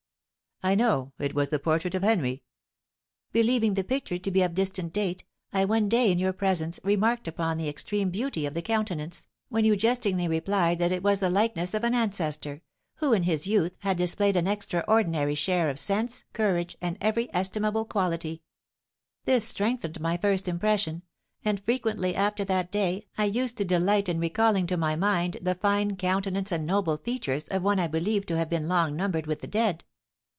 [0.63, 2.43] "I know; it was the portrait of Henry."
[3.31, 7.27] "Believing the picture to be of distant date, I one day in your presence remarked
[7.27, 11.31] upon the extreme beauty of the countenance, when you jestingly replied that it was the
[11.31, 12.61] likeness of an ancestor
[12.97, 17.83] who, in his youth, had displayed an extraordinary share of sense, courage, and every estimable
[17.85, 18.43] quality;
[19.25, 21.01] this strengthened my first impression,
[21.43, 25.55] and frequently after that day I used to delight in recalling to my mind the
[25.55, 29.41] fine countenance and noble features of one I believed to have been long numbered with
[29.41, 29.85] the dead.